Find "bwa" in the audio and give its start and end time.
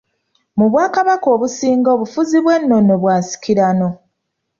3.01-3.15